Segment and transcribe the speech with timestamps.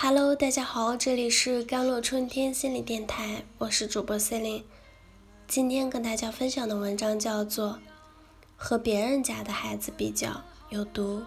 [0.00, 4.62] Hello，大家好，这里是甘露春天心理电台，我是主播 Celine。
[5.48, 7.70] 今天跟大家分享的文章叫做
[8.56, 11.24] 《和别人家的孩子比较有毒》。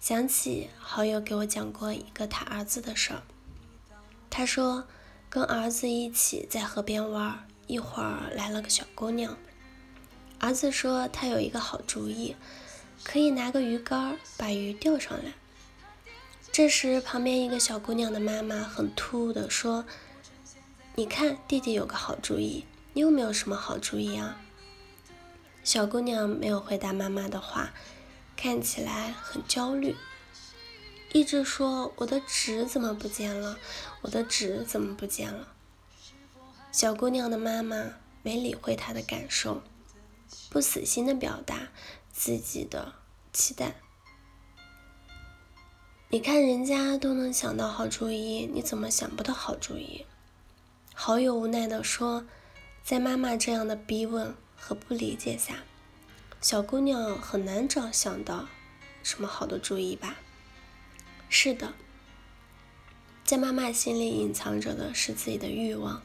[0.00, 3.22] 想起好友给我讲过一个他儿子的事儿，
[4.30, 4.84] 他说
[5.28, 9.36] 跟儿子一起在河边玩，一会儿来了个小姑娘，
[10.38, 12.36] 儿子说他有一个好主意，
[13.02, 15.32] 可以拿个鱼竿把鱼钓上来。
[16.52, 19.86] 这时，旁边一个小姑娘的妈妈很突兀地说
[20.96, 24.38] ：“你看，弟弟有个好主意，你有没有什么好主意啊？”
[25.64, 27.72] 小姑娘没有回答妈妈的话，
[28.36, 29.96] 看起来很焦虑，
[31.14, 33.58] 一直说：“我的纸怎么不见了？
[34.02, 35.54] 我的纸怎么不见了？”
[36.70, 39.62] 小姑娘的妈妈没理会她的感受，
[40.50, 41.68] 不死心的表达
[42.12, 42.92] 自己的
[43.32, 43.76] 期待。
[46.14, 50.04] 你看人家都能想到好主意，你怎么想不到好主意？
[50.92, 52.26] 好友无奈地说
[52.84, 55.62] ：“在妈妈这样的逼问和不理解下，
[56.42, 58.46] 小姑娘很难找想到
[59.02, 60.18] 什么好的主意吧？”
[61.30, 61.72] 是的，
[63.24, 66.02] 在妈妈心里隐藏着的是自己的欲望。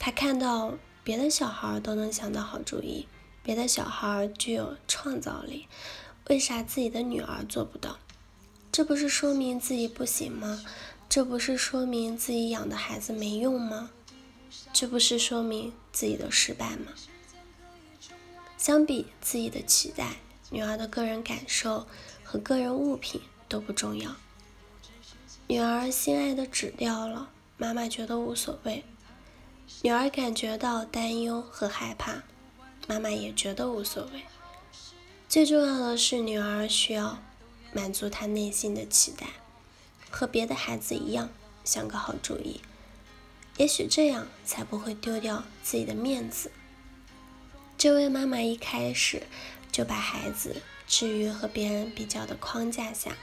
[0.00, 3.06] 她看到别的小孩都能想到好主意，
[3.44, 5.68] 别的小孩具有创造力，
[6.26, 8.00] 为啥自己的女儿做不到？
[8.74, 10.60] 这不是说明自己不行吗？
[11.08, 13.90] 这不是说明自己养的孩子没用吗？
[14.72, 16.86] 这不是说明自己的失败吗？
[18.58, 20.16] 相比自己的期待，
[20.50, 21.86] 女儿的个人感受
[22.24, 24.16] 和个人物品都不重要。
[25.46, 28.82] 女儿心爱的纸掉了，妈妈觉得无所谓；
[29.82, 32.24] 女儿感觉到担忧和害怕，
[32.88, 34.24] 妈妈也觉得无所谓。
[35.28, 37.22] 最重要的是，女儿需要。
[37.74, 39.26] 满足他内心的期待，
[40.08, 41.28] 和别的孩子一样，
[41.64, 42.60] 想个好主意，
[43.56, 46.52] 也许这样才不会丢掉自己的面子。
[47.76, 49.24] 这位妈妈一开始
[49.72, 53.16] 就把孩子置于和别人比较的框架下，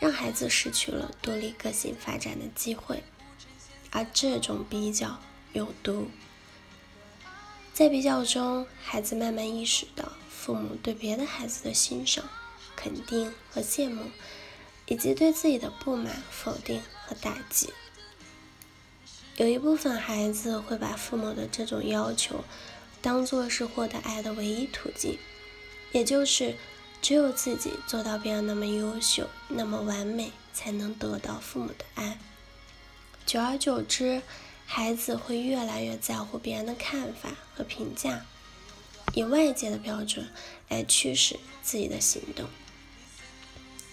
[0.00, 3.04] 让孩子失去了独立个性发展的机会，
[3.92, 5.20] 而这种比较
[5.52, 6.08] 有毒。
[7.72, 12.24] 在比较中，孩子慢慢意识到父母对别的孩子的欣赏。
[12.86, 14.12] 肯定和羡慕，
[14.86, 17.70] 以及对自己的不满、否定和打击。
[19.34, 22.44] 有一部分孩子会把父母的这种要求
[23.02, 25.18] 当做是获得爱的唯一途径，
[25.90, 26.54] 也就是
[27.02, 32.20] 只有自己做到别人那么优秀、那么完美，才能得到父母的爱。
[33.26, 34.22] 久而久之，
[34.64, 38.24] 孩子会越来越在乎别人的看法和评价，
[39.12, 40.30] 以外界的标准
[40.68, 42.48] 来驱使自己的行动。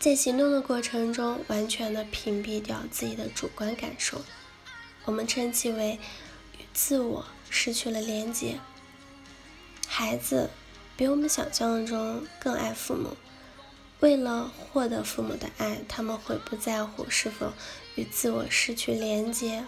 [0.03, 4.21] 在行动的过程中，完全的屏蔽掉自己的主观感受，
[5.05, 5.97] 我们称其为
[6.59, 8.59] 与自我失去了连接。
[9.87, 10.49] 孩子
[10.97, 13.15] 比我们想象中更爱父母，
[14.01, 17.53] 为了获得父母的爱，他们会不在乎是否
[17.95, 19.63] 与自我失去连接。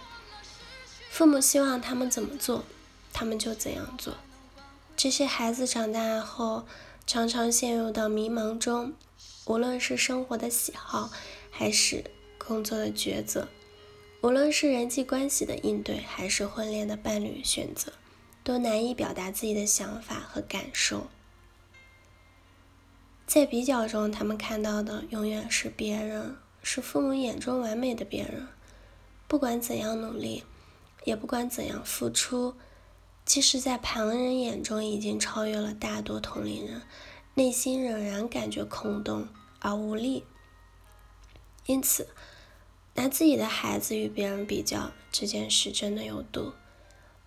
[1.09, 2.66] 父母希望他们怎么做，
[3.13, 4.16] 他们就怎样做。
[4.97, 6.66] 这些孩子长大后，
[7.07, 8.91] 常常陷入到迷茫中。
[9.46, 11.12] 无论是生活的喜好，
[11.52, 12.04] 还是
[12.38, 13.48] 工作的抉择，
[14.22, 17.94] 无论是人际关系的应对，还是婚恋的伴侣选择，
[18.44, 21.08] 都难以表达自己的想法和感受。
[23.28, 28.48] 在比较中，他们看到的永远是别人，是父母眼中完美的别人。
[29.28, 30.44] 不管怎样努力，
[31.04, 32.56] 也不管怎样付出，
[33.26, 36.82] 即使在旁人眼中已经超越了大多同龄人。
[37.38, 39.28] 内心仍然感觉空洞
[39.59, 40.23] 而无力，
[41.66, 42.07] 因此，
[42.94, 46.53] 拿自己的孩子与别人比较这件事真的有毒，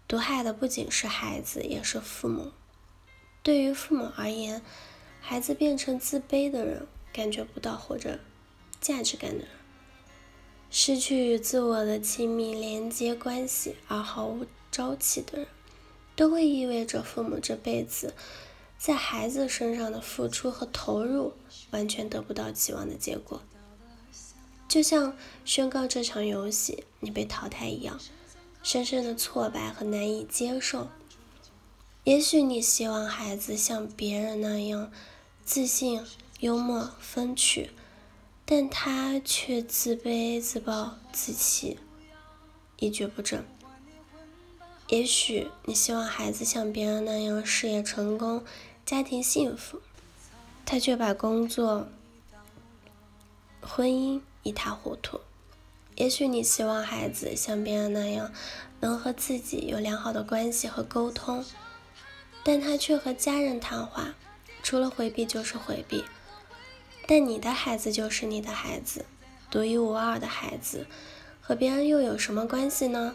[0.08, 2.52] 毒害的不仅是孩子，也是父母。
[3.42, 4.62] 对于父母而言，
[5.20, 8.18] 孩子变成自卑的人，感觉不到或者
[8.80, 9.48] 价值感的人，
[10.70, 15.48] 失去与自我的亲密连接关系而毫无朝气的人，
[16.16, 18.14] 都会意味着父母这辈子。
[18.78, 21.34] 在孩子身上的付出和投入
[21.72, 23.42] 完全得不到期望的结果，
[24.68, 27.98] 就像宣告这场游戏你被淘汰一样，
[28.62, 30.88] 深深的挫败和难以接受。
[32.04, 34.90] 也许你希望孩子像别人那样
[35.44, 36.02] 自信、
[36.38, 37.70] 幽默、风趣，
[38.46, 41.78] 但他却自卑、自暴自弃，
[42.78, 43.44] 一蹶不振。
[44.86, 48.42] 也许你希望孩子像别人那样事业成功。
[48.88, 49.82] 家庭幸福，
[50.64, 51.88] 他却把工作、
[53.60, 55.20] 婚姻一塌糊涂。
[55.96, 58.32] 也许你希望孩子像别人那样，
[58.80, 61.44] 能和自己有良好的关系和沟通，
[62.42, 64.14] 但他却和家人谈话，
[64.62, 66.06] 除了回避就是回避。
[67.06, 69.04] 但你的孩子就是你的孩子，
[69.50, 70.86] 独一无二的孩子，
[71.42, 73.14] 和别人又有什么关系呢？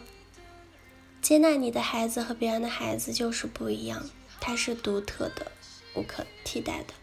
[1.20, 5.50] 接纳你的孩子和别人的孩子就是不一样，他是独特的，
[5.94, 6.94] 无可替代的。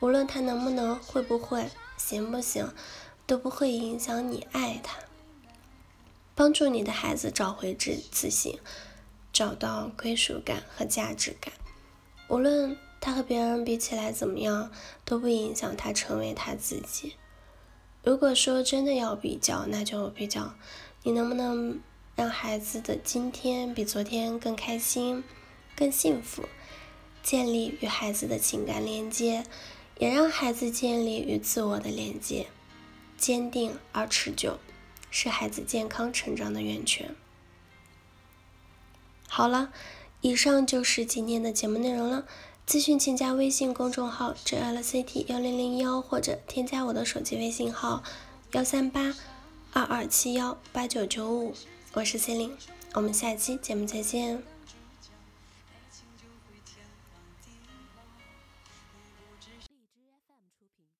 [0.00, 2.72] 无论他能不能、会不会、行不行，
[3.26, 4.98] 都不会影响你爱他。
[6.34, 8.58] 帮助你的孩子找回自自信，
[9.32, 11.54] 找到归属感和价值感。
[12.28, 14.70] 无论他和别人比起来怎么样，
[15.04, 17.14] 都不影响他成为他自己。
[18.02, 20.54] 如果说真的要比较，那就比较
[21.04, 21.80] 你能不能
[22.14, 25.24] 让孩子的今天比昨天更开心、
[25.74, 26.44] 更幸福，
[27.26, 29.44] 建立与孩子的情感连接。
[29.98, 32.48] 也让孩子建立与自我的连接，
[33.16, 34.58] 坚定而持久，
[35.10, 37.16] 是孩子健康成长的源泉。
[39.26, 39.72] 好了，
[40.20, 42.26] 以上就是今天的节目内容了。
[42.68, 48.02] 咨询请加微信公众号 “jlct 幺零零幺”或者添加我的手机微信号
[48.52, 49.14] 幺三八
[49.72, 51.54] 二二七幺八九九五，
[51.94, 52.54] 我是 C 琳，
[52.92, 54.55] 我们下期节目再见。